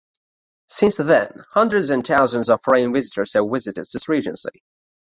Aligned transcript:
Since 0.67 0.97
then, 0.97 1.43
hundreds 1.51 1.91
of 1.91 2.03
thousands 2.03 2.49
of 2.49 2.63
foreign 2.63 2.91
visitors 2.91 3.33
have 3.33 3.43
visited 3.51 3.85
this 3.93 4.09
regency. 4.09 4.63